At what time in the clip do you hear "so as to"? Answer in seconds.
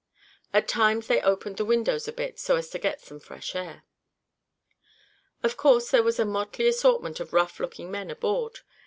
2.39-2.79